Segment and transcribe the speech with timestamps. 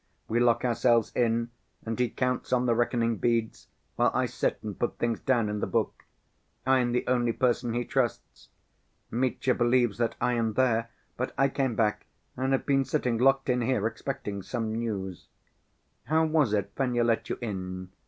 [0.27, 1.51] We lock ourselves in
[1.85, 3.67] and he counts on the reckoning beads
[3.97, 6.05] while I sit and put things down in the book.
[6.65, 8.49] I am the only person he trusts.
[9.11, 13.47] Mitya believes that I am there, but I came back and have been sitting locked
[13.47, 15.27] in here, expecting some news.
[16.05, 17.91] How was it Fenya let you in?